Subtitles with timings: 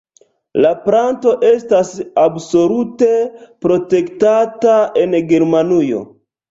[0.65, 1.91] La planto estas
[2.23, 3.13] absolute
[3.67, 6.07] protektata en Germanujo.